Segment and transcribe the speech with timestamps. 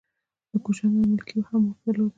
[0.51, 2.09] د کوشانیانو ملکې هم واک درلود